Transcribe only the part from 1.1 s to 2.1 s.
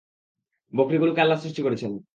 আল্লাহ সৃষ্টি করেছেন।